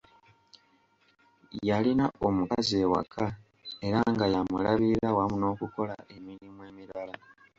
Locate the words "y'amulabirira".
4.33-5.09